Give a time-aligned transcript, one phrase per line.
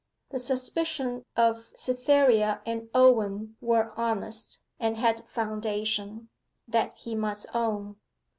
[0.31, 6.29] The suspicions of Cytherea and Owen were honest, and had foundation
[6.67, 7.97] that he must own.